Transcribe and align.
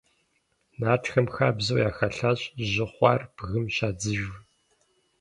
Нартхэм 0.79 1.27
хабзэу 1.35 1.79
яхэлъащ 1.89 2.41
жьы 2.69 2.85
хъуар 2.93 3.21
бгым 3.35 3.65
щадзыжу. 3.75 4.33